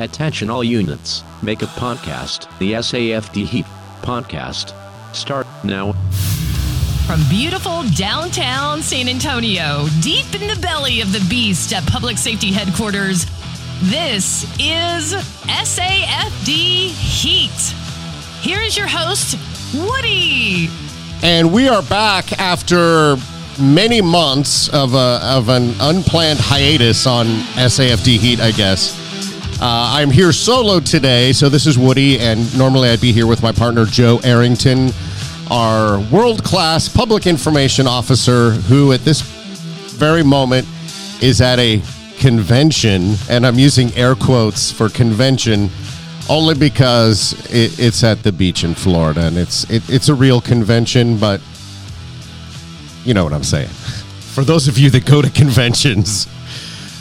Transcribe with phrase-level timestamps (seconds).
[0.00, 2.48] Attention all units, make a podcast.
[2.58, 3.66] The SAFD Heat
[4.00, 4.74] podcast.
[5.14, 5.92] Start now.
[7.06, 12.50] From beautiful downtown San Antonio, deep in the belly of the beast at Public Safety
[12.50, 13.26] Headquarters,
[13.82, 15.12] this is
[15.44, 17.50] SAFD Heat.
[18.40, 19.36] Here is your host,
[19.74, 20.70] Woody.
[21.22, 23.16] And we are back after
[23.60, 28.99] many months of, a, of an unplanned hiatus on SAFD Heat, I guess.
[29.60, 33.42] Uh, I'm here solo today, so this is Woody, and normally I'd be here with
[33.42, 34.88] my partner Joe Arrington,
[35.50, 40.66] our world class public information officer, who at this very moment
[41.20, 41.82] is at a
[42.18, 45.68] convention, and I'm using air quotes for convention
[46.30, 50.40] only because it, it's at the beach in Florida, and it's it, it's a real
[50.40, 51.38] convention, but
[53.04, 53.68] you know what I'm saying.
[53.68, 56.28] For those of you that go to conventions,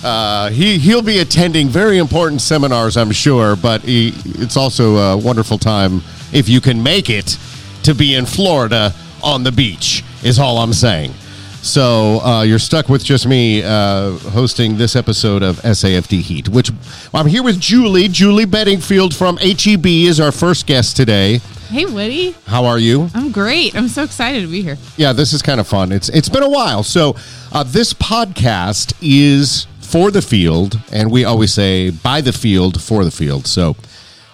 [0.03, 3.55] uh, he he'll be attending very important seminars, I'm sure.
[3.55, 7.37] But he, it's also a wonderful time if you can make it
[7.83, 10.03] to be in Florida on the beach.
[10.23, 11.13] Is all I'm saying.
[11.61, 16.71] So uh, you're stuck with just me uh, hosting this episode of SAFD Heat, which
[17.13, 18.07] I'm here with Julie.
[18.07, 21.41] Julie Bedingfield from HEB is our first guest today.
[21.69, 22.31] Hey, Woody.
[22.47, 23.09] How are you?
[23.13, 23.75] I'm great.
[23.75, 24.77] I'm so excited to be here.
[24.97, 25.91] Yeah, this is kind of fun.
[25.91, 26.81] It's it's been a while.
[26.81, 27.15] So
[27.51, 33.03] uh, this podcast is for the field, and we always say by the field for
[33.03, 33.47] the field.
[33.47, 33.75] So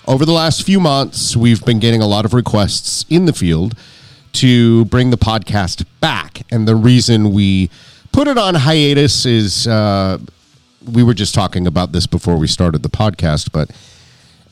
[0.05, 3.73] over the last few months, we've been getting a lot of requests in the field
[4.33, 7.69] to bring the podcast back, and the reason we
[8.11, 10.17] put it on hiatus is uh,
[10.91, 13.71] we were just talking about this before we started the podcast, but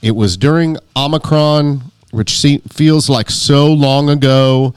[0.01, 1.81] it was during Omicron,
[2.11, 4.73] which se- feels like so long ago.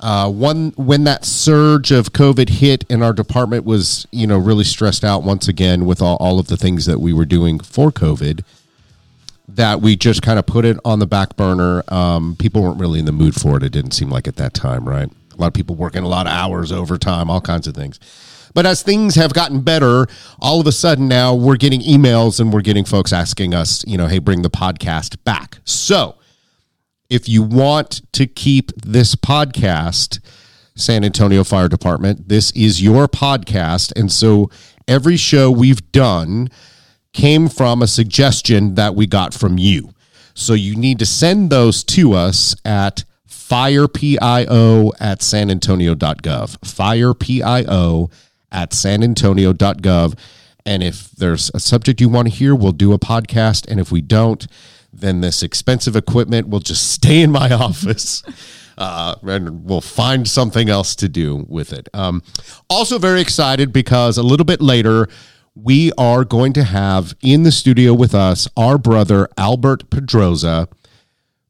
[0.00, 4.64] Uh, one when that surge of COVID hit and our department was, you know, really
[4.64, 7.90] stressed out once again with all, all of the things that we were doing for
[7.90, 8.44] COVID,
[9.48, 11.82] that we just kind of put it on the back burner.
[11.88, 13.62] Um, people weren't really in the mood for it.
[13.64, 15.10] It didn't seem like at that time, right?
[15.32, 17.98] A lot of people working a lot of hours, overtime, all kinds of things.
[18.54, 20.06] But as things have gotten better,
[20.40, 23.96] all of a sudden now we're getting emails and we're getting folks asking us, you
[23.96, 25.58] know, hey, bring the podcast back.
[25.64, 26.17] So
[27.08, 30.20] if you want to keep this podcast,
[30.74, 33.92] San Antonio Fire Department, this is your podcast.
[33.96, 34.50] And so
[34.86, 36.50] every show we've done
[37.12, 39.92] came from a suggestion that we got from you.
[40.34, 46.58] So you need to send those to us at firepio at sanantonio.gov.
[46.58, 48.12] Firepio
[48.52, 50.18] at sanantonio.gov.
[50.66, 53.66] And if there's a subject you want to hear, we'll do a podcast.
[53.68, 54.46] And if we don't,
[55.00, 58.22] then this expensive equipment will just stay in my office.
[58.78, 61.88] Uh, and we'll find something else to do with it.
[61.92, 62.22] Um,
[62.70, 65.08] also, very excited because a little bit later,
[65.56, 70.68] we are going to have in the studio with us our brother, Albert Pedroza.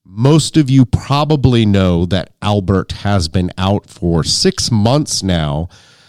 [0.07, 5.69] Most of you probably know that Albert has been out for six months now.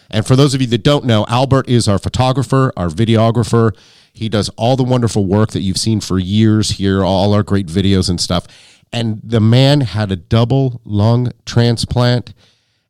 [0.10, 3.76] And for those of you that don't know, Albert is our photographer, our videographer.
[4.20, 7.68] He does all the wonderful work that you've seen for years here, all our great
[7.68, 8.48] videos and stuff.
[8.92, 12.34] And the man had a double lung transplant,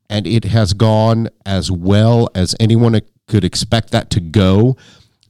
[0.09, 4.75] and it has gone as well as anyone could expect that to go.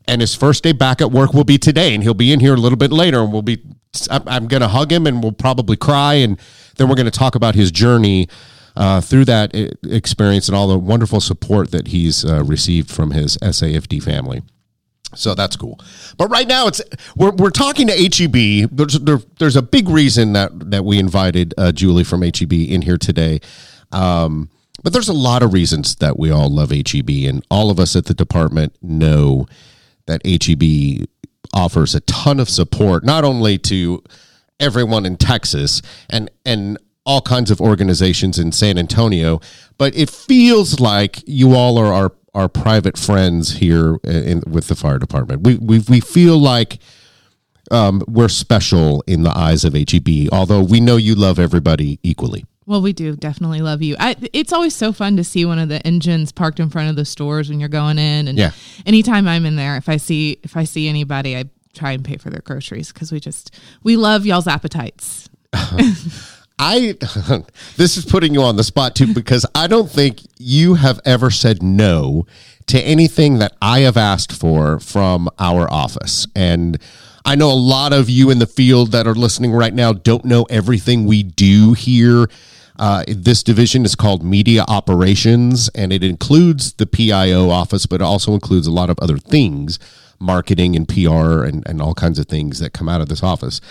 [0.08, 2.54] And his first day back at work will be today, and he'll be in here
[2.54, 3.62] a little bit later, and we'll be.
[4.10, 6.40] I'm, going to hug him, and we'll probably cry, and
[6.78, 8.30] then we're going to talk about his journey
[8.78, 13.12] uh, through that e- experience and all the wonderful support that he's uh, received from
[13.12, 14.44] his SAFD family.
[15.16, 15.80] So that's cool.
[16.18, 16.82] But right now, it's
[17.16, 18.70] we're, we're talking to HEB.
[18.72, 22.82] There's there, there's a big reason that that we invited uh, Julie from HEB in
[22.82, 23.40] here today.
[23.92, 24.50] Um,
[24.84, 27.96] but there's a lot of reasons that we all love HEB, and all of us
[27.96, 29.48] at the department know
[30.06, 31.08] that HEB
[31.54, 34.04] offers a ton of support, not only to
[34.60, 36.78] everyone in Texas and and
[37.10, 39.42] all kinds of organizations in San Antonio,
[39.80, 44.76] but it feels like you all are our our private friends here in, with the
[44.76, 45.42] fire department.
[45.42, 46.78] We we we feel like
[47.72, 52.46] um, we're special in the eyes of HEB, although we know you love everybody equally.
[52.68, 53.96] Well, we do definitely love you.
[54.00, 56.96] I, it's always so fun to see one of the engines parked in front of
[56.96, 58.52] the stores when you're going in, and Yeah.
[58.86, 62.18] anytime I'm in there, if I see if I see anybody, I try and pay
[62.18, 65.28] for their groceries because we just we love y'all's appetites.
[66.60, 66.98] I
[67.78, 71.32] this is putting you on the spot too because I don't think you have ever
[71.32, 72.28] said no
[72.68, 76.28] to anything that I have asked for from our office.
[76.36, 76.78] And
[77.26, 80.26] I know a lot of you in the field that are listening right now don't
[80.26, 82.30] know everything we do here.
[82.78, 88.04] Uh, this division is called Media Operations, and it includes the PIO office, but it
[88.04, 89.80] also includes a lot of other things.
[90.22, 93.62] marketing and PR and, and all kinds of things that come out of this office.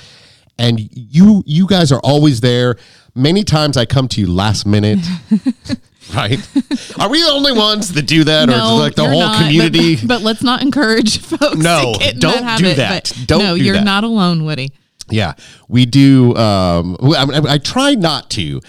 [0.58, 2.76] And you you guys are always there.
[3.14, 4.99] Many times I come to you last minute.
[6.14, 6.38] right?
[6.99, 9.96] Are we the only ones that do that, or like the whole not, community?
[9.96, 11.56] But, but let's not encourage folks.
[11.56, 13.12] No, to get don't that do habit, that.
[13.26, 13.84] Don't no, do you're that.
[13.84, 14.72] not alone, Woody.
[15.10, 15.34] Yeah,
[15.69, 16.37] we do.
[16.37, 18.60] Um, I, I, I try not to,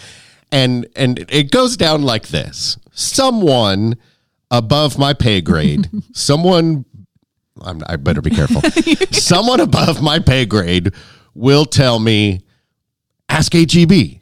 [0.51, 3.97] and and it goes down like this: someone
[4.51, 6.85] above my pay grade, someone.
[7.61, 8.61] I'm, I better be careful.
[9.11, 10.93] someone above my pay grade
[11.39, 12.41] will tell me,
[13.29, 14.19] "Ask HEB,"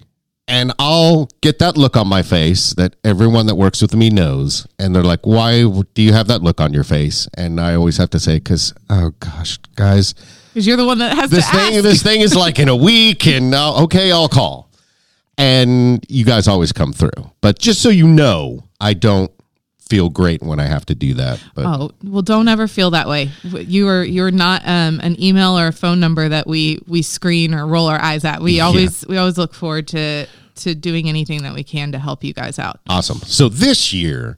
[0.48, 4.66] and I'll get that look on my face that everyone that works with me knows,
[4.80, 7.98] and they're like, "Why do you have that look on your face?" And I always
[7.98, 10.14] have to say, "Because oh gosh, guys."
[10.54, 11.84] Because you're the one that has this to thing ask.
[11.84, 14.72] this thing is like in a week and uh, okay i'll call
[15.38, 19.30] and you guys always come through but just so you know i don't
[19.90, 23.08] feel great when i have to do that but Oh well, don't ever feel that
[23.08, 23.30] way.
[23.44, 27.54] You are you're not um, an email or a phone number that we we screen
[27.54, 28.42] or roll our eyes at.
[28.42, 32.24] We always we always look forward to to doing anything that we can to help
[32.24, 32.80] you guys out.
[32.90, 34.38] awesome so this year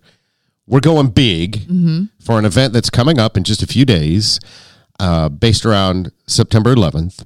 [0.68, 1.62] we're going big
[2.19, 4.40] for an event that's coming up in just a few days
[5.00, 7.24] uh, based around september 11th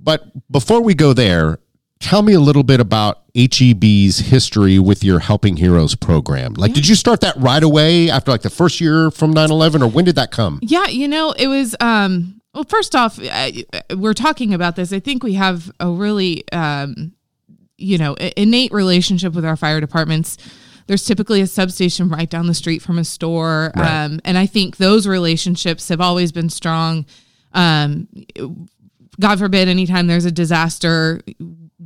[0.00, 0.20] but
[0.50, 1.58] before we go there
[2.04, 6.86] tell me a little bit about heb's history with your helping heroes program like did
[6.86, 10.14] you start that right away after like the first year from 9-11 or when did
[10.14, 13.50] that come Yeah, you know, it was um well first off, uh,
[13.96, 14.92] we're talking about this.
[14.92, 17.12] I think we have a really um
[17.78, 20.36] you know, innate relationship with our fire departments.
[20.86, 23.72] There's typically a substation right down the street from a store.
[23.74, 24.04] Right.
[24.04, 27.06] Um and I think those relationships have always been strong.
[27.54, 28.08] Um
[29.18, 31.20] God forbid, anytime there's a disaster,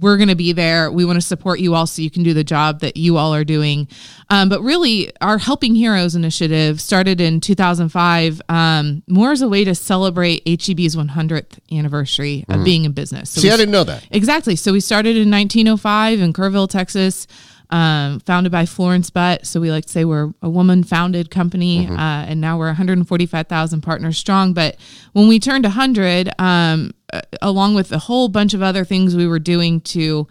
[0.00, 0.91] we're going to be there.
[0.91, 3.35] We want to support you all so you can do the job that you all
[3.35, 3.89] are doing.
[4.31, 9.65] Um, but really, our Helping Heroes initiative started in 2005 um, more as a way
[9.65, 13.31] to celebrate HEB's 100th anniversary of being in business.
[13.31, 14.56] So see we i didn't know that Exactly.
[14.56, 17.27] So we started in 1905 in Kerrville, Texas,
[17.71, 19.47] um, founded by Florence Butt.
[19.47, 23.81] So we like to say we're a woman founded company, uh, and now we're 145,000
[23.83, 24.55] partners strong.
[24.55, 24.77] But
[25.12, 29.26] when we turned 100, um, uh, along with a whole bunch of other things we
[29.26, 30.26] were doing to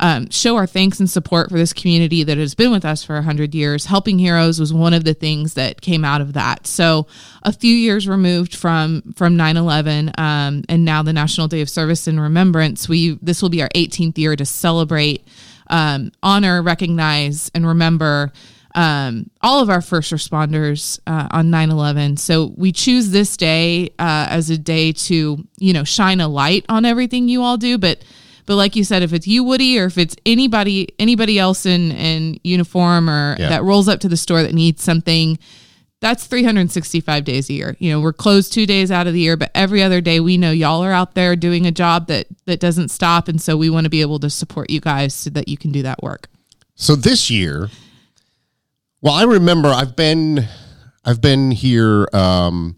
[0.00, 3.14] um, show our thanks and support for this community that has been with us for
[3.16, 3.84] 100 years.
[3.84, 6.66] Helping Heroes was one of the things that came out of that.
[6.66, 7.06] So,
[7.42, 12.06] a few years removed from from 9/11, um, and now the National Day of Service
[12.06, 15.26] and Remembrance, we this will be our 18th year to celebrate,
[15.68, 18.32] um, honor, recognize, and remember.
[18.74, 24.26] Um, all of our first responders uh, on 9-11 so we choose this day uh,
[24.30, 28.04] as a day to you know shine a light on everything you all do but
[28.46, 31.92] but like you said, if it's you, Woody, or if it's anybody anybody else in
[31.92, 33.48] in uniform or Yeah.
[33.50, 35.38] that rolls up to the store that needs something,
[36.00, 37.76] that's 365 days a year.
[37.78, 40.36] You know, we're closed two days out of the year, but every other day we
[40.36, 43.70] know y'all are out there doing a job that that doesn't stop, and so we
[43.70, 46.28] want to be able to support you guys so that you can do that work.
[46.74, 47.68] So this year,
[49.02, 50.46] well, I remember I've been
[51.04, 52.76] I've been here um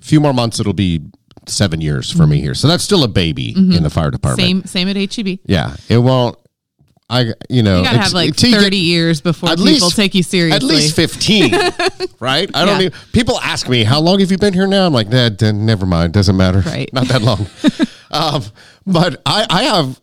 [0.00, 1.00] a few more months it'll be
[1.46, 2.54] 7 years for me here.
[2.54, 4.46] So that's still a baby in the fire department.
[4.46, 5.38] Same same at HEB.
[5.46, 6.36] Yeah, it won't
[7.08, 10.14] I you know You gotta have like 30 get- years before at people least- take
[10.14, 10.54] you seriously.
[10.56, 11.52] At least 15,
[12.20, 12.48] right?
[12.54, 12.86] I don't Yeah.
[12.86, 14.86] even, people ask me, how long have you been here now?
[14.86, 16.12] I'm like, nah, d- never mind.
[16.12, 16.60] Doesn't matter.
[16.60, 16.88] Right.
[16.94, 17.48] Not that long.
[18.12, 18.44] um,
[18.86, 20.00] but I, I have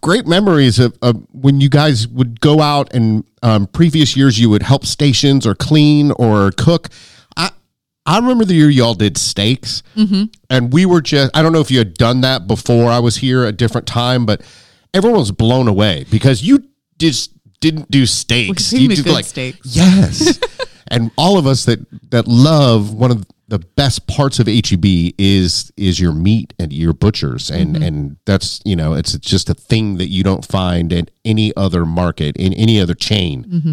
[0.00, 4.50] great memories of, of when you guys would go out and um, previous years you
[4.50, 6.88] would help stations or clean or cook.
[7.36, 7.50] I,
[8.06, 10.24] I remember the year y'all did steaks Mm-hmm.
[10.50, 13.16] and we were just, I don't know if you had done that before I was
[13.16, 14.42] here a different time, but
[14.94, 16.64] everyone was blown away because you
[16.98, 18.72] just didn't do steaks.
[18.72, 19.58] You did good steaks.
[19.76, 20.38] Yes.
[20.88, 21.80] and all of us that
[22.10, 24.84] that love one of the best parts of HEB
[25.16, 27.82] is is your meat and your butchers and Mm-hmm.
[27.82, 31.86] and that's you know it's just a thing that you don't find in any other
[31.86, 33.44] market in any other chain.
[33.44, 33.72] Mm-hmm.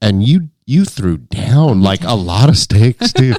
[0.00, 3.34] And you you threw down like a lot of steaks too.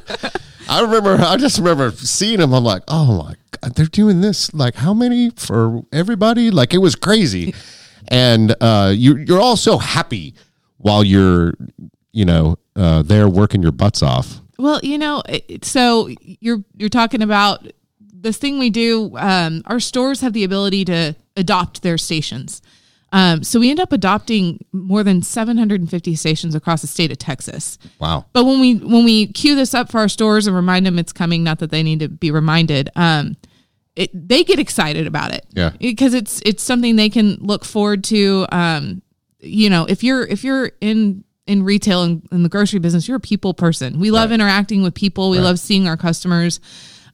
[0.70, 4.53] I remember I just remember seeing them I'm like, "Oh my god, they're doing this
[4.53, 7.53] like how many for everybody?" Like it was crazy.
[8.10, 10.36] and uh you you're all so happy
[10.77, 11.53] while you're
[12.12, 14.42] you know uh there working your butts off.
[14.57, 15.24] Well, you know,
[15.62, 17.65] so you're you're talking about
[18.00, 19.15] this thing we do.
[19.17, 22.62] Um, our stores have the ability to adopt their stations.
[23.12, 27.77] Um, so we end up adopting more than 750 stations across the state of Texas.
[28.00, 28.25] Wow.
[28.33, 31.13] But when we when we queue this up for our stores and remind them it's
[31.13, 33.38] coming, not that they need to be reminded, um,
[33.95, 35.45] it, they get excited about it.
[35.51, 35.72] Yeah.
[35.79, 38.48] because it's it's something they can look forward to.
[38.51, 39.03] Um,
[39.39, 43.17] you know, if you're if you're in in retail and in the grocery business, you're
[43.17, 44.00] a people person.
[44.00, 45.29] We love interacting with people.
[45.29, 46.59] We love seeing our customers,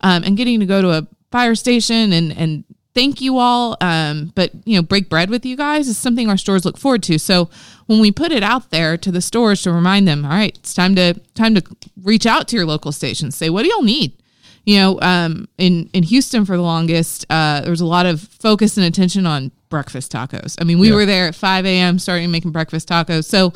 [0.02, 2.64] um, and getting to go to a fire station and and
[2.96, 3.76] thank you all.
[3.82, 7.04] Um, but you know, break bread with you guys is something our stores look forward
[7.04, 7.18] to.
[7.20, 7.50] So
[7.88, 10.74] when we put it out there to the stores to remind them, all right, it's
[10.74, 11.64] time to time to
[12.04, 13.36] reach out to your local stations.
[13.36, 14.14] Say, what do y'all need?
[14.66, 18.22] You know, um, in in Houston for the longest, uh, there was a lot of
[18.22, 20.56] focus and attention on breakfast tacos.
[20.62, 20.96] I mean, we Yeah.
[20.96, 21.98] were there at 5 a.m.
[22.00, 23.26] starting making breakfast tacos.
[23.26, 23.54] So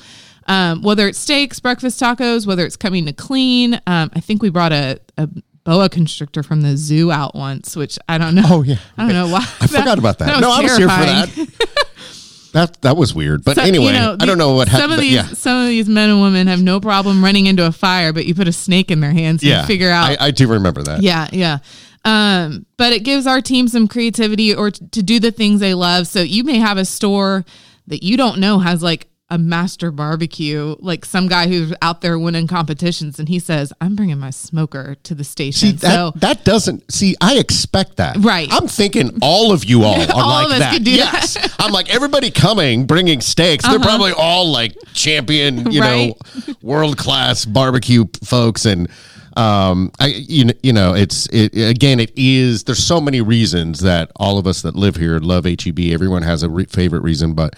[0.48, 4.50] um, whether it's steaks, breakfast tacos, whether it's coming to clean, um, I think we
[4.50, 5.30] brought a, a
[5.64, 8.44] boa constrictor from the zoo out once, which I don't know.
[8.46, 8.76] Oh, yeah.
[8.98, 9.46] I don't know why.
[9.62, 10.42] I forgot about that.
[10.42, 11.50] no, I was here for that.
[12.54, 13.44] that that was weird.
[13.44, 14.94] But So, anyway, you know, I don't know what some happened.
[14.96, 15.26] of these yeah.
[15.28, 18.36] some of these men and women have no problem running into a fire, but you
[18.36, 19.66] put a snake in their hands and Yeah.
[19.66, 20.10] figure out.
[20.20, 21.02] I, I do remember that.
[21.02, 21.60] yeah, yeah.
[22.06, 25.74] Um, but it gives our team some creativity or t- to do the things they
[25.74, 26.06] love.
[26.08, 27.46] So you may have a store
[27.88, 32.20] that you don't know has like a master barbecue, like some guy who's out there
[32.20, 36.14] winning competitions, and he says, "I'm bringing my smoker to the station." See that so
[36.18, 37.16] that doesn't see.
[37.20, 38.18] I expect that.
[38.20, 38.48] Right.
[38.52, 40.82] I'm thinking all of you all are All like that.
[40.84, 41.36] yes.
[41.60, 43.68] I'm like everybody coming, bringing steaks.
[43.68, 46.14] They're probably all like champion, you Right.
[46.48, 48.88] know, world class barbecue folks, and
[49.36, 52.00] um, I you know, you know, it's it again.
[52.00, 52.66] It is.
[52.66, 55.80] There's so many reasons that all of us that live here love HEB.
[55.92, 57.56] Everyone has a re- favorite reason, but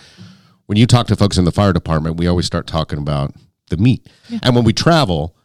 [0.65, 3.33] when you talk to folks in the fire department, we always start talking about
[3.69, 4.07] the meat,
[4.43, 5.35] and when we travel.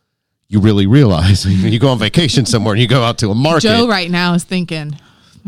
[0.53, 3.69] You really realize you go on vacation somewhere and you go out to a market.
[3.69, 4.99] Joe right now is thinking,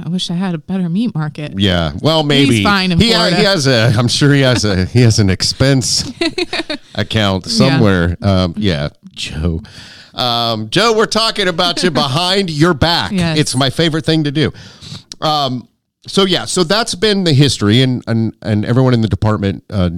[0.00, 3.11] "I wish I had a better meat market." Yeah, well, maybe he's fine in he,
[3.11, 3.35] Florida.
[3.35, 3.93] he has a.
[3.99, 4.85] I'm sure he has a.
[4.85, 6.09] He has an expense
[6.95, 8.17] account somewhere.
[8.23, 9.61] Um, yeah, Joe.
[10.14, 13.12] Um, Joe, we're talking about you behind your back.
[13.12, 13.38] Yes.
[13.38, 14.52] It's my favorite thing to do.
[15.21, 15.69] Um,
[16.07, 19.91] so yeah, so that's been the history, and and and everyone in the department, uh,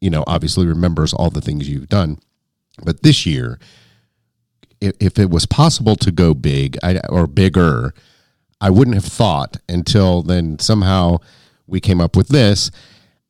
[0.00, 2.18] you know, obviously remembers all the things you've done.
[2.84, 3.58] But this year,
[4.80, 7.92] if, if it was possible to go big I, or bigger,
[8.60, 11.18] I wouldn't have thought until then somehow
[11.66, 12.70] we came up with this.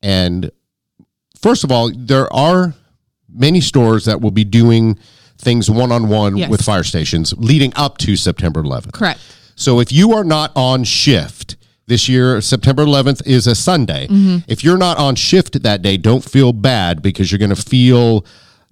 [0.03, 0.51] And
[1.39, 2.75] first of all, there are
[3.27, 4.97] many stores that will be doing
[5.37, 8.93] things one on one with fire stations leading up to September 11th.
[8.93, 9.19] Correct.
[9.55, 11.57] So if you are not on shift
[11.89, 14.07] this year, September 11th is a Sunday.
[14.07, 14.37] Mm-hmm.
[14.47, 18.25] If you're not on shift that day, don't feel bad because you're going to feel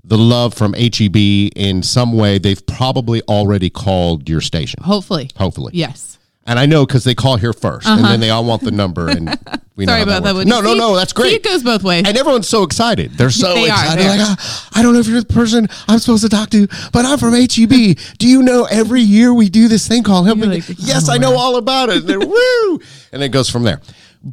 [0.03, 2.37] the love from HEB in some way.
[2.37, 5.29] They've probably already called your station, Hopefully.
[5.35, 5.71] hopefully.
[5.75, 6.16] Yes.
[6.47, 9.09] And I know because they call here 1st and then they all want the number.
[9.09, 9.27] And
[9.75, 9.99] we know Uh-huh.
[9.99, 10.33] Sorry how about that.
[10.33, 10.49] Woody.
[10.49, 10.95] No, no, no.
[10.95, 11.33] That's see, great.
[11.33, 12.03] it goes both ways.
[12.07, 13.11] And everyone's so excited.
[13.11, 14.03] They're so They are, excited.
[14.05, 14.35] they like, are.
[14.39, 17.17] "Ah, I don't know if you're the person I'm supposed to talk to, but I'm
[17.19, 17.97] from HEB.
[18.17, 21.17] Do you know every year we do this thing called Help like, yes, oh, I
[21.17, 21.37] know wow.
[21.37, 22.09] all about it.
[22.09, 22.79] And woo,
[23.11, 23.81] and it goes from there.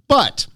[0.07, 0.47] But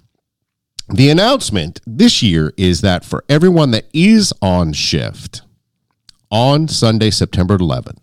[0.88, 5.42] the announcement this year is that for everyone that is on shift
[6.30, 7.98] on Sunday, September 11th,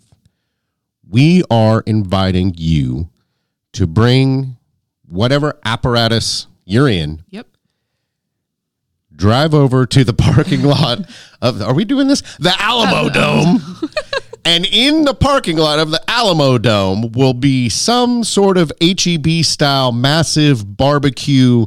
[1.08, 3.10] we are inviting you
[3.76, 4.58] to bring
[5.08, 7.48] whatever apparatus you're in Yep.
[9.16, 11.00] drive over to the parking lot
[11.42, 13.62] of are we doing this the alamo dome
[14.46, 19.44] and in the parking lot of the alamo dome will be some sort of heb
[19.44, 21.66] style massive barbecue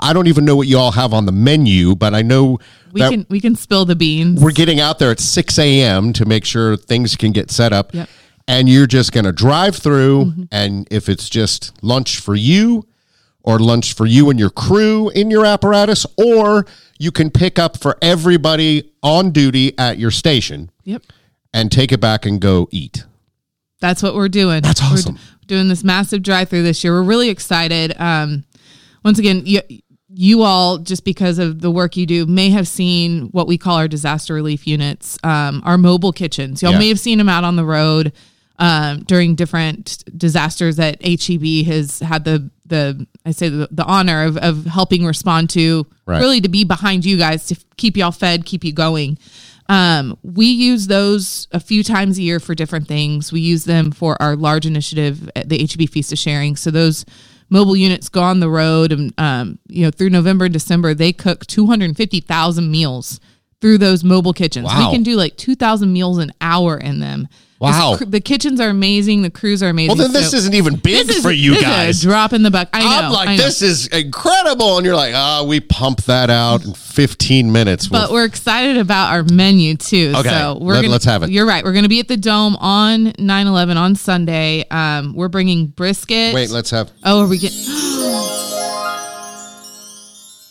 [0.00, 2.58] i don't even know what you all have on the menu but i know
[2.92, 4.40] We can we can spill the beans.
[4.40, 7.92] we're getting out there at 6 a.m to make sure things can get set up
[7.94, 8.08] Yep.
[8.48, 10.42] And you're just going to drive through Mm-hmm.
[10.52, 12.86] and if it's just lunch for you
[13.42, 16.66] or lunch for you and your crew in your apparatus or
[16.98, 21.02] you can pick up for everybody on duty at your station Yep.
[21.54, 23.04] and take it back and go eat
[23.80, 24.62] That's what we're doing.
[24.62, 25.18] That's We're awesome.
[25.46, 26.92] doing this massive drive through this year.
[26.92, 27.94] We're really excited.
[28.00, 28.44] Um,
[29.04, 29.60] once again, you,
[30.08, 33.76] you all, just because of the work you do, may have seen what we call
[33.76, 36.62] our disaster relief units, um, our mobile kitchens.
[36.62, 36.78] Y'all Yeah.
[36.78, 38.12] may have seen them out on the road
[38.58, 44.24] um, during different disasters that HEB has had the the I say the, the honor
[44.24, 45.86] of, of helping respond to.
[46.06, 46.20] Right.
[46.20, 49.18] Really, to be behind you guys to keep y'all fed, keep you going.
[49.68, 53.32] Um, we use those a few times a year for different things.
[53.32, 56.54] We use them for our large initiative, at the HEB Feast of Sharing.
[56.54, 57.04] So those
[57.50, 61.12] mobile units go on the road, and um, you know through November and December, they
[61.12, 63.20] cook two hundred fifty thousand meals
[63.66, 64.66] through those mobile kitchens.
[64.66, 64.90] Wow.
[64.90, 67.26] We can do like two thousand meals an hour in them.
[67.58, 67.94] Wow.
[67.96, 69.22] Cr- the kitchens are amazing.
[69.22, 69.96] The crews are amazing.
[69.96, 72.70] well then this So- isn't even big is- for you guys drop in the bucket.
[72.74, 73.06] I know.
[73.06, 73.42] I'm like, I know.
[73.42, 74.76] this is incredible.
[74.76, 77.88] And you're like, ah, we pump that out in 15 minutes.
[77.88, 80.12] But We'll- we're excited about our menu too.
[80.16, 81.30] Okay, So we're let- gonna, let's have it.
[81.30, 81.64] You're right.
[81.64, 84.64] We're going to be at the Dome on 9/11 on Sunday.
[84.70, 86.34] Um, we're bringing brisket.
[86.34, 86.92] wait, let's have.
[87.04, 87.58] Oh, are we getting?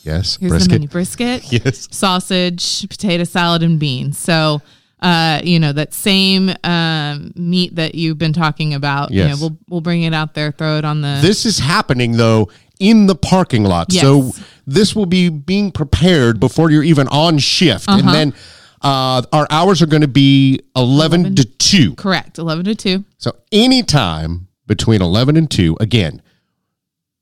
[0.06, 0.70] Yes, Here's brisket.
[0.70, 1.88] the menu: brisket, Yes.
[1.92, 4.18] sausage, potato salad, and beans.
[4.18, 4.62] So,
[5.02, 9.12] uh, you know that same um, meat that you've been talking about.
[9.12, 11.20] You know, we'll we'll bring it out there, throw it on the.
[11.22, 13.88] This is happening though in the parking lot.
[13.92, 14.02] Yes.
[14.04, 14.32] So
[14.68, 18.00] this will be being prepared before you're even on shift, Uh-huh.
[18.00, 18.34] and then
[18.82, 21.96] uh, our hours are going to be eleven, to two.
[21.96, 23.04] correct, eleven to two.
[23.18, 26.22] So anytime between 11 and 2, again,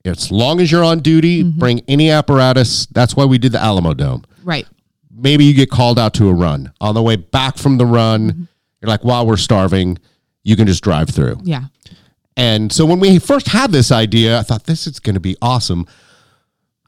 [0.06, 1.60] as long as you're on duty, Mm-hmm.
[1.60, 2.86] bring any apparatus.
[2.88, 4.24] That's why we did the Alamo Dome.
[4.44, 4.68] Right.
[5.16, 6.74] Maybe you get called out to a run.
[6.82, 8.44] On the way back from the run, Mm-hmm.
[8.82, 9.98] you're like, while we're starving,
[10.44, 11.38] you can just drive through.
[11.44, 11.66] Yeah.
[12.36, 15.38] And so when we first had this idea, I thought this is going to be
[15.42, 15.86] awesome.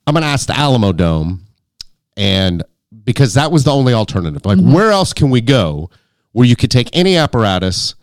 [0.07, 1.45] I'm going to ask the Alamo Dome,
[2.17, 2.63] and
[3.03, 4.45] because that was the only alternative.
[4.45, 4.73] Like, Mm-hmm.
[4.73, 5.89] where else can we go
[6.31, 7.95] where you could take any apparatus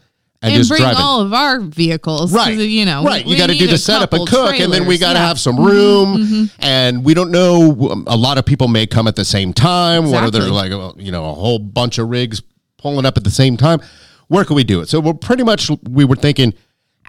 [0.42, 2.58] and, And just bring all of our vehicles, Right.
[2.58, 3.24] You know, right.
[3.24, 5.22] You got to do the setup and cook, and then we got to Yeah.
[5.22, 5.28] Mm-hmm.
[5.28, 6.50] have some room.
[6.58, 7.90] And we don't know.
[7.92, 10.10] um, A lot of people may come at the same time.
[10.10, 12.42] What are there like, you know, a whole bunch of rigs
[12.78, 13.80] pulling up at the same time?
[14.28, 14.88] Where can we do it?
[14.88, 16.54] So we're pretty much we were thinking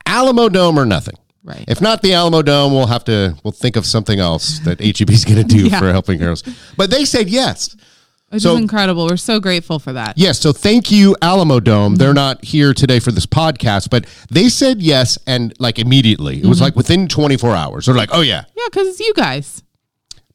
[0.06, 1.16] Alamo Dome or nothing.
[1.46, 1.66] Right.
[1.68, 5.10] If not the Alamo Dome, we'll have to we'll think of something else that HEB
[5.10, 5.80] is going to do Yeah.
[5.80, 6.44] for helping heroes.
[6.78, 7.76] But they said yes.
[8.34, 9.06] Which So- is incredible.
[9.06, 10.18] We're so grateful for that.
[10.18, 11.96] Yes, so thank you, Alamo Dome.
[11.96, 12.16] They're mm-hmm.
[12.16, 16.38] not here today for this podcast, but they said yes and like immediately.
[16.38, 16.64] It was mm-hmm.
[16.64, 17.86] like within 24 hours.
[17.86, 18.46] They're like, oh yeah.
[18.58, 19.62] Yeah, because it's you guys.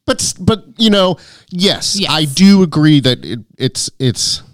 [0.05, 1.17] But but you know,
[1.49, 2.09] yes, Yes.
[2.09, 4.45] I do agree that it, it's it's mm-hmm.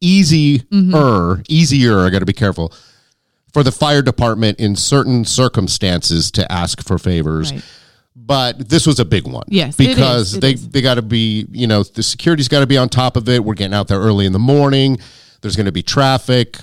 [0.00, 1.98] easier, easier.
[2.00, 2.72] I got to be careful
[3.52, 7.52] for the fire department in certain circumstances to ask for favors.
[7.52, 7.64] Right.
[8.16, 9.42] But this was a big one.
[9.48, 10.68] Yes, because It they is.
[10.68, 13.44] they got to be you know the security's got to be on top of it.
[13.44, 14.98] We're getting out there early in the morning.
[15.40, 16.58] There's going to be traffic.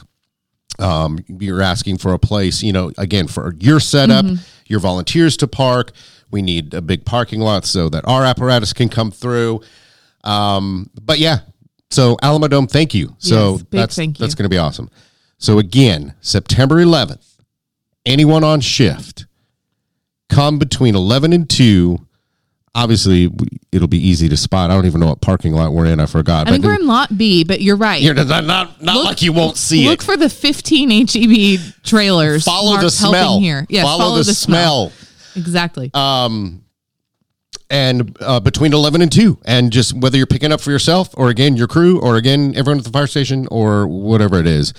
[0.80, 4.42] Um, you're asking for a place, you know, again for your setup, Mm-hmm.
[4.68, 5.92] your volunteers to park.
[6.32, 9.62] We need a big parking lot so that our apparatus can come through.
[10.24, 11.40] Um, but yeah,
[11.92, 13.14] so Alamo Dome, thank you.
[13.20, 14.24] So Yes, big that's thank you.
[14.24, 14.90] that's going to be awesome.
[15.38, 17.36] So again, September 11th,
[18.06, 19.26] anyone on shift,
[20.32, 22.00] come between 11 and 2.
[22.74, 23.30] Obviously,
[23.74, 24.72] it'll be easy to spot.
[24.72, 26.00] I don't even know what parking lot we're in.
[26.00, 26.48] I forgot.
[26.48, 28.02] I think we're in lot B, but you're right.
[28.02, 30.06] you're not not, not Look- like you won't see Look it.
[30.06, 32.46] for the 15 HEB trailers.
[32.46, 33.40] Follow the Mark's helping smell.
[33.42, 33.66] here.
[33.68, 34.94] Yes, follow, the, smell.
[35.36, 35.92] Exactly.
[37.70, 41.30] and uh, between 11 and 2 and just whether you're picking up for yourself or
[41.30, 44.74] again your crew or again everyone at the fire station or whatever it is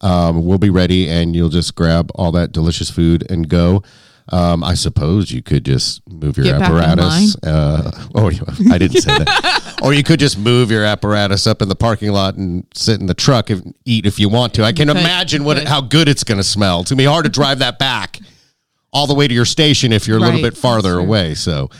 [0.00, 3.82] um, we'll be ready and you'll just grab all that delicious food and go
[4.28, 7.36] um, I suppose you could just move your Get apparatus.
[7.42, 8.30] Uh, oh,
[8.70, 9.78] I didn't say that.
[9.82, 13.06] or you could just move your apparatus up in the parking lot and sit in
[13.06, 14.64] the truck and eat if you want to.
[14.64, 16.80] I can could, imagine what how good it's going to smell.
[16.80, 18.20] It's going to be hard to drive that back
[18.92, 21.34] all the way to your station if you're a little bit farther away.
[21.34, 21.70] So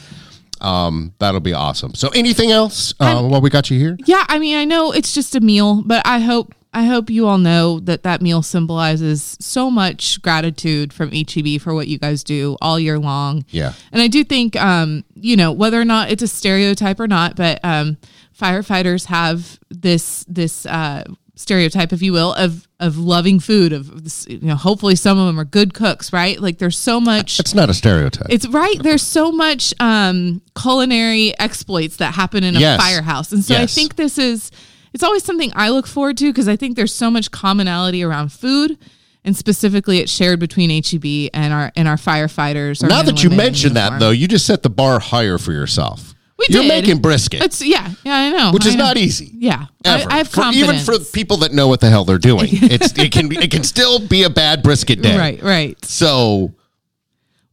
[0.61, 1.95] um, that'll be awesome.
[1.95, 3.97] So anything else uh, while we got you here?
[4.07, 7.27] yeah, I mean, I know it's just a meal, but I hope I hope you
[7.27, 12.25] all know that that meal symbolizes so much gratitude from HEB for what you guys
[12.25, 13.45] do all year long.
[13.51, 13.75] Yeah.
[13.93, 17.37] And I do think, um, you know, whether or not it's a stereotype or not,
[17.37, 17.99] but um,
[18.39, 21.05] firefighters have this this uh,
[21.35, 23.73] stereotype, if you will, of of loving food.
[23.73, 23.91] Of
[24.29, 26.41] you know, hopefully some of them are good cooks, right?
[26.41, 27.39] Like there's so much.
[27.39, 28.27] It's not a stereotype.
[28.31, 28.83] It's right.
[28.83, 32.81] There's so much um, culinary exploits that happen in a Yes.
[32.81, 34.51] firehouse, and so I think this is.
[34.95, 38.33] It's always something I look forward to because I think there's so much commonality around
[38.33, 38.77] food,
[39.25, 42.83] and specifically it's shared between HEB and our and our firefighters.
[42.83, 46.15] our now that you mention that, though, you just set the bar higher for yourself.
[46.39, 46.69] We You're did.
[46.69, 48.85] making brisket, It's yeah, yeah, I know, which I is know.
[48.85, 49.31] not easy.
[49.35, 50.05] Yeah, I.
[50.11, 50.89] I have For- confidence.
[50.89, 52.49] even for people that know what the hell they're doing.
[52.53, 55.17] It's it can be, it can still be a bad brisket day.
[55.17, 55.83] right, right.
[55.85, 56.53] So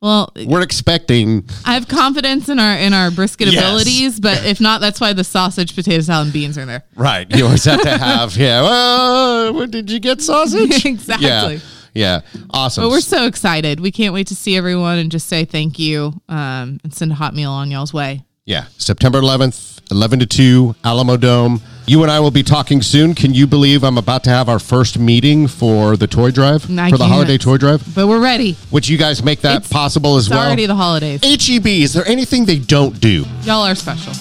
[0.02, 3.62] Well, we're expecting I have confidence in our in our brisket Yes.
[3.64, 6.84] abilities, but if not, that's why the sausage, potato salad, and beans are there.
[6.96, 7.30] right.
[7.36, 8.62] You always have to have yeah.
[8.70, 10.86] Well, what, did you get sausage?
[10.86, 11.28] Exactly.
[11.56, 11.60] Yeah.
[11.94, 12.22] Yeah.
[12.52, 12.84] Awesome.
[12.86, 13.80] But we're so excited.
[13.80, 17.16] We can't wait to see everyone and just say thank you um, and send a
[17.16, 18.24] hot meal on y'all's way.
[18.46, 21.62] Yeah, September 11th, 11 to 2, Alamo Dome.
[21.90, 23.16] You and I will be talking soon.
[23.16, 26.68] Can you believe I'm about to have our first meeting for the toy drive, for
[27.00, 27.84] the holiday toy drive?
[27.96, 28.56] But we're ready.
[28.70, 30.46] Which you guys make that It's- possible as It's well.
[30.46, 31.20] already the holidays.
[31.24, 33.26] HEB, is there anything they don't do?
[33.44, 34.14] Y'all are special.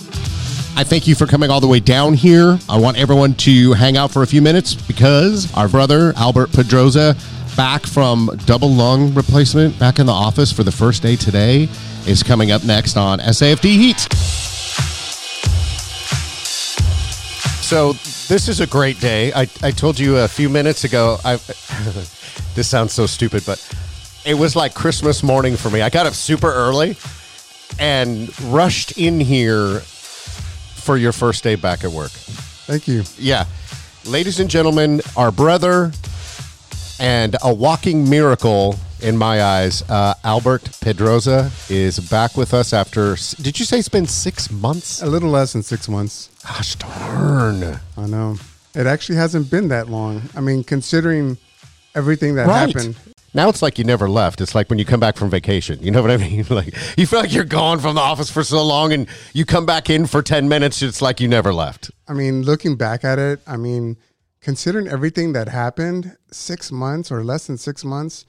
[0.76, 2.58] I thank you for coming all the way down here.
[2.70, 7.16] I want everyone to hang out for a few minutes because our brother, Albert Pedroza,
[7.54, 11.68] back from double lung replacement, back in the office for the first day today,
[12.06, 14.08] is coming up next on SAFD Heat.
[17.68, 17.92] So,
[18.32, 19.30] this is a great day.
[19.34, 21.34] I, I told you a few minutes ago, I,
[22.54, 23.62] this sounds so stupid, but
[24.24, 25.82] it was like Christmas morning for me.
[25.82, 26.96] I got up super early
[27.78, 32.10] and rushed in here for your first day back at work.
[32.10, 33.02] Thank you.
[33.18, 33.44] Yeah.
[34.06, 35.92] Ladies and gentlemen, our brother
[36.98, 43.16] and a walking miracle in my eyes, uh, Albert Pedroza is back with us after,
[43.40, 45.02] did you say it's been six months?
[45.02, 46.30] A little less than six months.
[46.46, 47.78] Gosh darn.
[47.96, 48.36] I know.
[48.74, 50.22] It actually hasn't been that long.
[50.36, 51.38] I mean, considering
[51.94, 52.74] everything that Right.
[52.74, 52.96] happened.
[53.34, 54.40] Now it's like you never left.
[54.40, 55.78] It's like when you come back from vacation.
[55.82, 56.46] You know what I mean?
[56.48, 59.66] Like you feel like you're gone from the office for so long and you come
[59.66, 60.80] back in for 10 minutes.
[60.82, 61.90] It's like you never left.
[62.08, 63.96] I mean, looking back at it, I mean,
[64.40, 68.24] considering everything that happened, six months or less than six months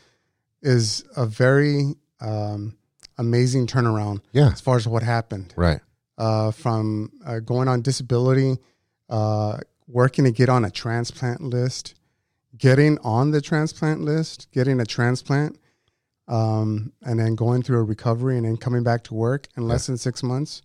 [0.62, 2.76] is a very um,
[3.17, 4.22] amazing turnaround.
[4.32, 4.50] Yeah.
[4.52, 5.80] As far as what happened, Right.
[6.17, 8.58] uh, from uh, going on disability,
[9.10, 11.95] uh, working to get on a transplant list,
[12.58, 15.58] getting on the transplant list, getting a transplant,
[16.28, 19.88] um, and then going through a recovery and then coming back to work in less
[19.88, 20.62] than six months.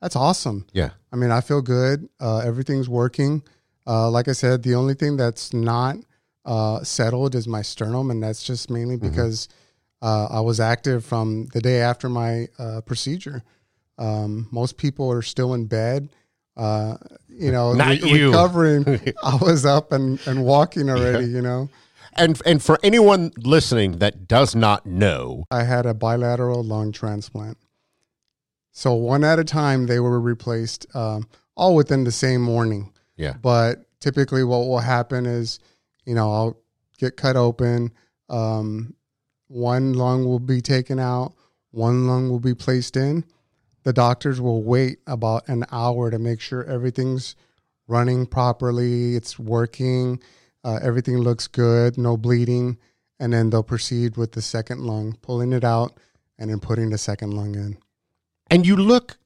[0.00, 0.66] That's awesome.
[0.72, 0.90] Yeah.
[1.12, 2.08] I mean, I feel good.
[2.20, 3.42] Uh, everything's working.
[3.86, 5.96] Uh, like I said, the only thing that's not
[6.44, 9.08] uh, settled is my sternum, and that's just mainly Mm-hmm.
[9.10, 9.48] because
[10.02, 13.42] uh, I was active from the day after my uh, procedure.
[13.98, 16.10] Um, most people are still in bed.
[16.56, 16.96] Uh,
[17.28, 18.26] you know, Not you.
[18.28, 18.84] recovering.
[19.22, 21.26] I was up and, and walking already.
[21.26, 21.68] You know,
[22.16, 27.56] And and for anyone listening that does not know, I had a bilateral lung transplant.
[28.72, 32.92] So one at a time, they were replaced, um, all within the same morning.
[33.16, 33.34] yeah.
[33.40, 35.60] But typically, what will happen is,
[36.06, 36.56] you know, I'll
[36.98, 37.92] get cut open.
[38.28, 38.94] Um,
[39.48, 41.34] one lung will be taken out,
[41.70, 43.24] one lung will be placed in.
[43.82, 47.36] The doctors will wait about an hour to make sure everything's
[47.86, 50.20] running properly, it's working,
[50.64, 52.78] uh, everything looks good, no bleeding.
[53.20, 55.98] And then they'll proceed with the second lung, pulling it out
[56.38, 57.78] and then putting the second lung in.
[58.50, 59.18] And you look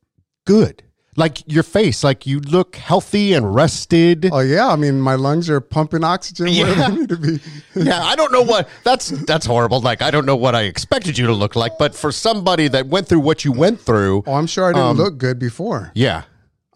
[0.44, 0.82] good.
[1.18, 4.28] Like your face, like you look healthy and rested.
[4.32, 4.68] Oh, yeah.
[4.68, 6.88] I mean, my lungs are pumping oxygen where Yeah.
[6.90, 7.40] they need to be.
[7.74, 9.80] yeah, I don't know what that's that's horrible.
[9.80, 12.86] Like I don't know what I expected you to look like, but for somebody that
[12.86, 15.90] went through what you went through, Oh, I'm sure I didn't Um, look good before.
[15.94, 16.22] yeah.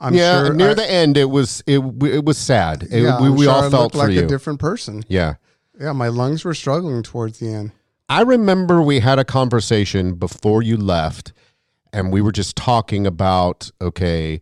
[0.04, 2.82] I'm yeah, sure near I- the end it was it it was sad.
[2.90, 4.24] It- yeah, we we sure all I felt like you.
[4.24, 5.04] a different person.
[5.08, 5.34] yeah.
[5.80, 7.70] Yeah, my lungs were struggling towards the end.
[8.08, 11.32] I remember we had a conversation before you left,
[11.92, 14.40] and we were just talking about okay,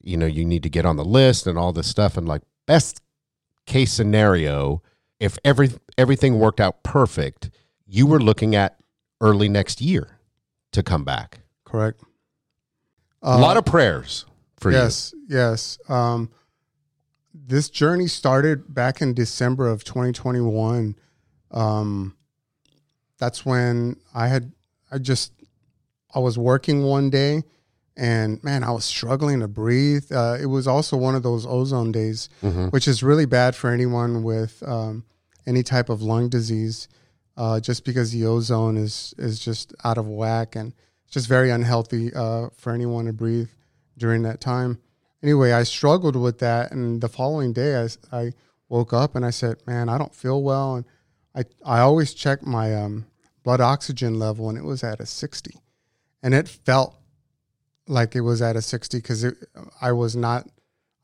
[0.00, 2.42] you know, you need to get on the list and all this stuff, and like
[2.66, 3.00] best
[3.66, 4.82] case scenario,
[5.20, 7.50] if every everything worked out perfect,
[7.86, 8.78] you were looking at
[9.20, 10.18] early next year
[10.72, 11.40] to come back.
[11.64, 12.02] Correct.
[13.22, 14.26] a lot of prayers
[14.58, 14.76] for you.
[14.76, 15.78] yes, yes.
[15.88, 16.30] Um,
[17.34, 20.96] this journey started back in December of 2021.
[21.50, 22.16] Um,
[23.18, 24.52] that's when I had
[24.90, 25.32] I just
[26.14, 27.42] I was working one day,
[27.96, 30.10] and man, I was struggling to breathe.
[30.12, 32.28] Uh, it was also one of those ozone days,
[32.70, 35.04] which is really bad for anyone with um,
[35.46, 36.88] any type of lung disease,
[37.36, 40.72] uh, just because the ozone is is just out of whack and
[41.04, 43.48] it's just very unhealthy uh, for anyone to breathe
[43.98, 44.78] during that time.
[45.22, 48.32] Anyway, I struggled with that, and the following day, I, I
[48.68, 50.84] woke up and I said, "Man, I don't feel well." And
[51.34, 53.06] I I always check my um,
[53.44, 55.54] blood oxygen level, and it was at a sixty,
[56.22, 56.94] and it felt
[57.88, 59.24] like it was at a sixty because
[59.80, 60.48] I was not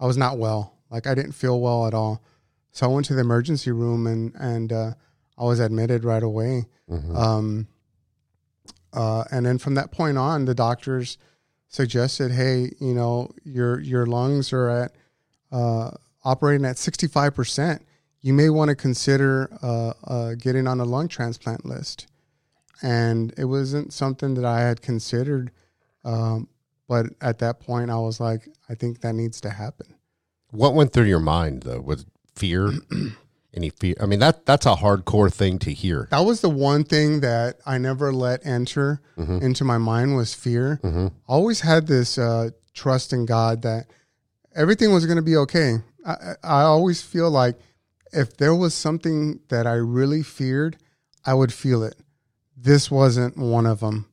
[0.00, 0.74] I was not well.
[0.90, 2.22] Like I didn't feel well at all.
[2.72, 4.92] So I went to the emergency room and and uh,
[5.37, 6.66] I was admitted right away.
[7.16, 7.66] Um,
[8.92, 11.18] uh, and then from that point on, the doctors
[11.68, 14.92] suggested, "Hey, you know, your your lungs are at
[15.52, 15.90] uh,
[16.24, 17.83] operating at sixty five percent.
[18.20, 22.07] You may want to consider uh, uh, getting on a lung transplant list."
[22.83, 25.51] And it wasn't something that I had considered,
[26.05, 26.49] um,
[26.87, 29.95] but at that point, I was like, "I think that needs to happen."
[30.51, 31.81] What went through your mind though?
[31.81, 32.73] Was fear?
[33.55, 33.95] Any fear?
[34.01, 36.07] I mean that that's a hardcore thing to hear.
[36.11, 40.81] That was the one thing that I never let enter into my mind was fear.
[40.85, 43.87] I always had this uh, trust in God that
[44.55, 45.79] everything was going to be okay.
[46.07, 47.59] I I always feel like
[48.12, 50.77] if there was something that I really feared,
[51.27, 51.97] I would feel it.
[52.61, 54.07] This wasn't one of them.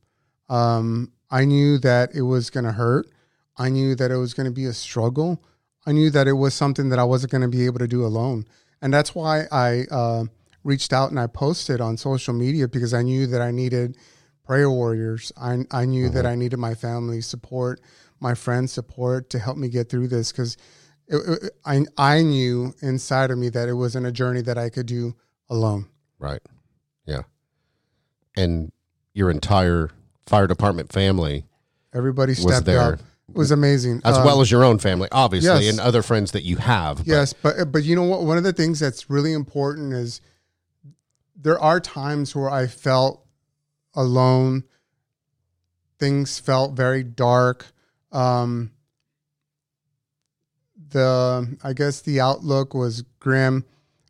[0.49, 3.08] Um, I knew that it was going to hurt.
[3.58, 5.43] I knew that it was going to be a struggle.
[5.86, 8.05] I knew that it was something that I wasn't going to be able to do
[8.05, 8.45] alone.
[8.81, 10.25] And that's why I uh,
[10.63, 13.97] reached out and I posted on social media because I knew that I needed
[14.43, 15.31] prayer warriors.
[15.38, 17.81] I, I knew that I needed my family support,
[18.19, 20.58] my friends' support to help me get through this because
[21.65, 25.15] I, I knew inside of me that it wasn't a journey that I could do
[25.49, 25.88] alone.
[26.19, 26.41] Right.
[27.05, 27.23] Yeah.
[28.37, 28.71] And
[29.13, 29.89] your entire
[30.25, 31.45] fire department family
[31.93, 32.81] Everybody stepped there.
[32.95, 32.99] up.
[33.29, 34.01] it was amazing.
[34.03, 35.69] as Um, well as your own family, obviously, yes.
[35.71, 36.97] and other friends that you have.
[36.97, 38.23] but- Yes, but but you know what?
[38.23, 40.19] One of the things that's really important is
[41.35, 43.23] there are times where I felt
[43.93, 44.63] alone.
[45.99, 47.67] Things felt very dark.
[48.11, 48.71] Um,
[50.89, 53.63] the I guess the outlook was grim,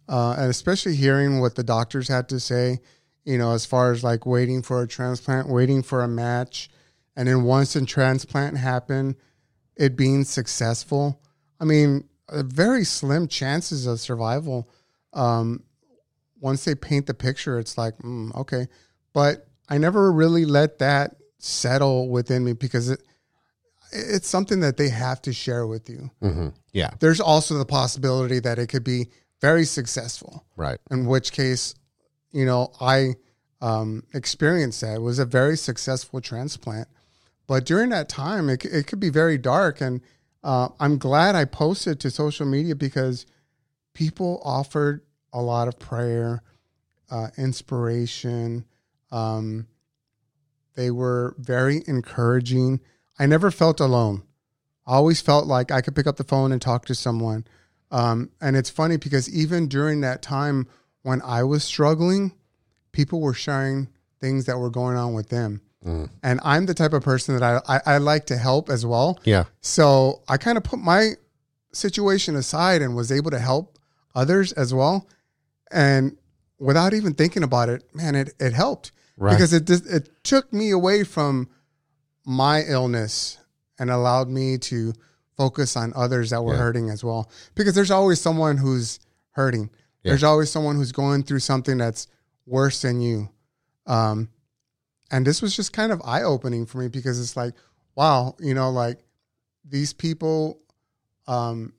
[0.10, 2.80] uh, and especially hearing what the doctors had to say.
[3.26, 6.70] You know, as far as like waiting for a transplant, waiting for a match,
[7.16, 9.16] and then once a transplant happened,
[9.76, 11.20] it being successful.
[11.60, 14.70] I mean, very slim chances of survival.
[15.14, 15.64] Um,
[16.40, 18.68] once they paint the picture, it's like, mm, okay.
[19.14, 23.02] But I never really let that settle within me because it,
[23.92, 26.10] it's something that they have to share with you.
[26.22, 26.50] Mm-hmm.
[26.74, 29.10] yeah, There's also the possibility that it could be
[29.42, 30.78] very successful, right.
[30.92, 31.76] in which case,
[32.36, 33.16] you know, I
[33.62, 34.96] um, experienced that.
[34.96, 36.90] It was a very successful transplant.
[37.48, 39.80] But during that time, it, it could be very dark.
[39.80, 40.02] And
[40.44, 43.26] uh, I'm glad I posted to social media because
[43.94, 46.44] people offered a lot of prayer,
[47.10, 48.66] uh, inspiration.
[49.12, 49.68] Um,
[50.76, 52.82] they were very encouraging.
[53.18, 54.24] I never felt alone.
[54.86, 57.46] I always felt like I could pick up the phone and talk to someone.
[57.92, 60.68] Um, and it's funny because even during that time
[61.06, 62.34] when I was struggling,
[62.92, 63.88] people were sharing
[64.20, 65.62] things that were going on with them.
[65.86, 66.10] Mm.
[66.24, 69.20] And I'm the type of person that I, I, I like to help as well.
[69.24, 71.12] Yeah, So I kind of put my
[71.74, 73.78] situation aside and was able to help
[74.16, 75.08] others as well.
[75.72, 76.18] And
[76.58, 79.32] without even thinking about it, man, it, it helped Right.
[79.32, 81.48] because it it took me away from
[82.26, 83.38] my illness
[83.80, 84.94] and allowed me to
[85.38, 86.60] focus on others that were Yeah.
[86.60, 87.30] hurting as well.
[87.54, 89.00] Because there's always someone who's
[89.32, 89.70] hurting.
[90.06, 90.12] Yeah.
[90.12, 92.08] There's always someone who's going through something that's
[92.46, 93.28] worse than you.
[93.88, 94.30] Um,
[95.12, 97.56] and this was just kind of eye opening for me because it's like,
[97.96, 99.00] wow, you know, like
[99.68, 100.60] these people
[101.28, 101.74] um,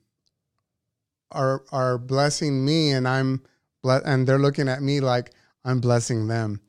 [1.31, 3.43] are are blessing me, and I'm
[3.81, 5.31] ble- and they're looking at me like
[5.63, 6.59] I'm blessing them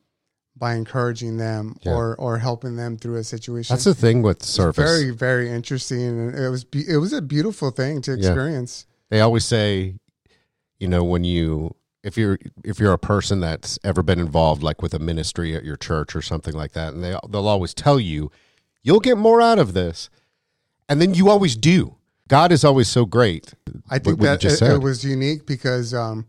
[0.57, 1.93] by encouraging them Yeah.
[1.93, 3.73] or or helping them through a situation.
[3.73, 4.75] that's the thing with service.
[4.77, 8.17] very very interesting, and it was be- it was a beautiful thing to Yeah.
[8.17, 8.85] experience.
[9.09, 9.95] they always say,
[10.79, 14.81] you know, when you if you're if you're a person that's ever been involved like
[14.81, 17.99] with a ministry at your church or something like that, and they they'll always tell
[17.99, 18.31] you,
[18.83, 20.09] you'll get more out of this,
[20.87, 21.95] and then you always do.
[22.27, 23.53] God is always so great.
[23.89, 26.27] I think that it, it was unique because um,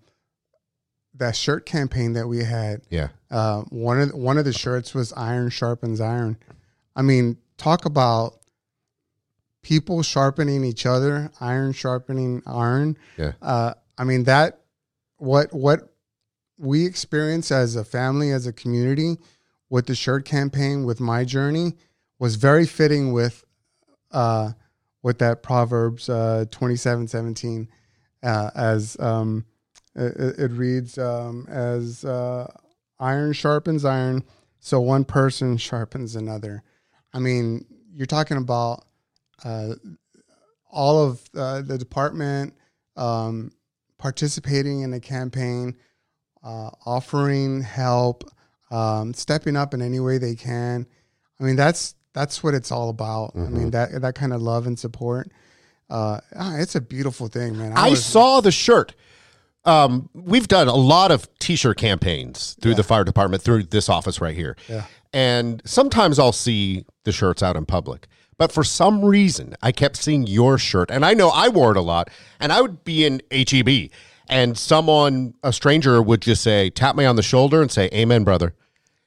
[1.15, 5.13] that shirt campaign that we had, Yeah, uh, one of one of the shirts was
[5.13, 6.37] "Iron sharpens iron."
[6.97, 8.39] I mean, talk about
[9.63, 12.97] people sharpening each other, iron sharpening iron.
[13.19, 14.63] yeah, Uh, I mean that
[15.19, 15.93] what what
[16.57, 19.19] we experience as a family, as a community,
[19.69, 21.75] with the shirt campaign, with my journey,
[22.19, 23.45] was very fitting with
[24.11, 24.53] uh,
[25.03, 27.69] with that Proverbs uh, twenty seven seventeen,
[28.23, 29.45] uh, as um,
[29.95, 32.51] it, it reads um, as uh,
[32.99, 34.25] iron sharpens iron,
[34.61, 36.63] so one person sharpens another.
[37.13, 38.87] I mean, you're talking about
[39.45, 39.75] uh,
[40.71, 42.55] all of uh, the department
[42.97, 43.53] um,
[44.01, 45.77] participating in the campaign,
[46.43, 48.25] uh, offering help,
[48.71, 50.87] um, stepping up in any way they can.
[51.39, 53.33] I mean, that's that's what it's all about.
[53.37, 55.31] I mean, that that kind of love and support.
[55.89, 57.73] Uh, ah, it's a beautiful thing, man.
[57.77, 58.95] I was- saw the shirt.
[59.65, 64.19] Um, we've done a lot of t-shirt campaigns through the fire department through this office
[64.19, 64.57] right here.
[64.69, 64.87] Yeah.
[65.13, 68.07] And sometimes I'll see the shirts out in public.
[68.41, 70.91] But for some reason, I kept seeing your shirt.
[70.91, 72.09] And I know I wore it a lot.
[72.41, 73.91] And I would be in HEB
[74.31, 78.25] and someone, a stranger, would just say, tap me on the shoulder and say, Amen,
[78.25, 78.55] brother.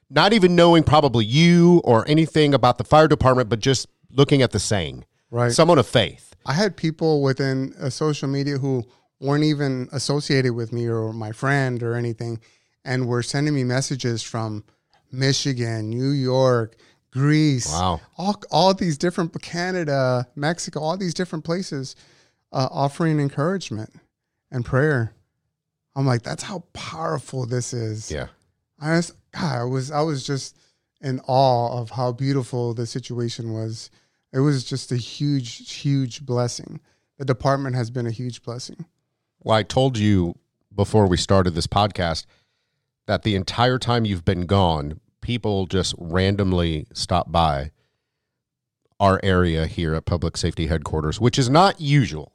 [0.08, 4.52] Not even knowing probably you or anything about the fire department, but just looking at
[4.52, 5.04] the saying.
[5.32, 5.50] Right.
[5.50, 6.36] Someone of faith.
[6.46, 8.84] I had people within uh, social media who
[9.18, 12.38] weren't even associated with me or my friend or anything,
[12.84, 14.62] and were sending me messages from
[15.10, 16.76] Michigan, New York,
[17.14, 18.00] Greece, Wow.
[18.18, 21.94] all all these different Canada, Mexico, all these different places,
[22.52, 23.90] uh, offering encouragement
[24.50, 25.14] and prayer.
[25.96, 28.10] I'm like, that's how powerful this is.
[28.10, 28.26] Yeah.
[28.80, 30.56] I was, God, I was, I was just
[31.00, 33.90] in awe of how beautiful the situation was.
[34.32, 36.80] It was just a huge, huge blessing.
[37.18, 38.86] The department has been a huge blessing.
[39.40, 40.34] Well, I told you
[40.74, 42.26] before we started this podcast
[43.06, 47.72] that the entire time you've been gone, people just randomly stop by
[49.00, 52.32] our area here at Public Safety Headquarters, which is not usual.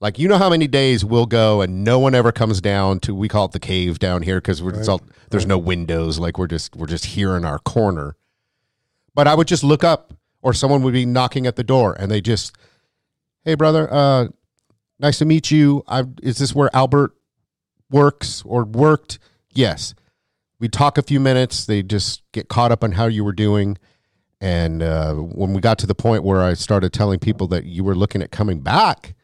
[0.00, 3.14] Like you know how many days we'll go and no one ever comes down to
[3.14, 6.36] we call it the cave down here because we're it's all there's no windows like
[6.36, 8.16] we're just we're just here in our corner.
[9.14, 12.10] But I would just look up or someone would be knocking at the door and
[12.10, 12.54] they just,
[13.44, 14.28] hey, brother, uh,
[14.98, 15.82] nice to meet you.
[15.86, 17.14] I, is this where Albert
[17.90, 19.18] works or worked?
[19.52, 19.94] Yes.
[20.58, 21.66] We talk a few minutes.
[21.66, 23.78] They just get caught up on how you were doing.
[24.40, 27.84] And uh, when we got to the point where I started telling people that you
[27.84, 29.14] were looking at coming back,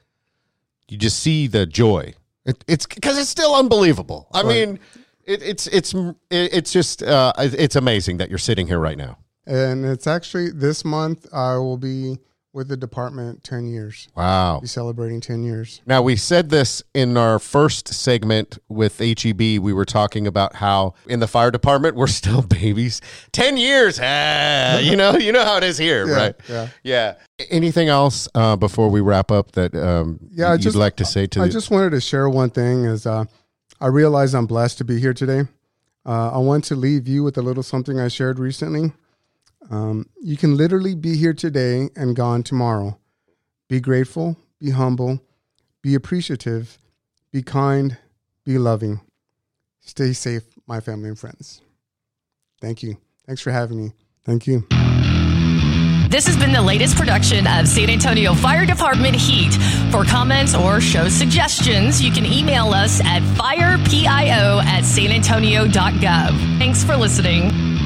[0.88, 2.14] you just see the joy.
[2.44, 4.28] It, it's because it's still unbelievable.
[4.32, 4.78] I mean,
[5.24, 5.94] it, it's it's
[6.30, 9.18] it's just uh, it's amazing that you're sitting here right now.
[9.46, 12.18] And it's actually this month I will be
[12.52, 14.08] with the department 10 years.
[14.16, 14.58] Wow.
[14.60, 15.80] Be celebrating 10 years.
[15.86, 19.38] Now, we said this in our first segment with HEB.
[19.60, 23.00] We were talking about how in the fire department, we're still babies.
[23.32, 24.00] 10 years.
[24.02, 26.34] Ah, you know, you know how it is here, Yeah, right?
[26.48, 26.68] yeah.
[26.82, 27.14] Yeah.
[27.50, 31.04] Anything else uh, before we wrap up that um, Yeah, I you'd just- like to
[31.04, 33.24] say to I the just wanted to share one thing is uh,
[33.80, 35.42] I realize I'm blessed to be here today.
[36.04, 38.92] Uh, I want to leave you with a little something I shared recently.
[39.70, 42.98] Um, you can literally be here today and gone tomorrow.
[43.68, 45.20] Be grateful, be humble,
[45.80, 46.78] be appreciative,
[47.32, 47.96] be kind,
[48.44, 49.00] be loving.
[49.80, 51.62] Stay safe, my family and friends.
[52.60, 52.98] Thank you.
[53.26, 53.92] Thanks for having me.
[54.24, 54.66] Thank you.
[56.10, 59.54] This has been the latest production of San Antonio Fire Department Heat.
[59.92, 66.58] For comments or show suggestions, you can email us at firepio at sanantonio.gov.
[66.58, 67.79] Thanks for listening.